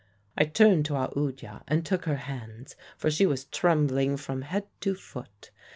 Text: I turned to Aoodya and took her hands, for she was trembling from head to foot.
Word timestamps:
I 0.35 0.45
turned 0.45 0.85
to 0.85 0.93
Aoodya 0.95 1.61
and 1.67 1.85
took 1.85 2.05
her 2.05 2.15
hands, 2.15 2.75
for 2.97 3.11
she 3.11 3.27
was 3.27 3.45
trembling 3.45 4.17
from 4.17 4.41
head 4.41 4.63
to 4.79 4.95
foot. 4.95 5.51